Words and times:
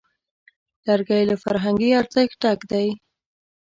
لرګی 0.87 1.23
له 1.29 1.35
فرهنګي 1.43 1.89
ارزښت 2.01 2.37
ډک 2.43 2.59
دی. 2.71 2.87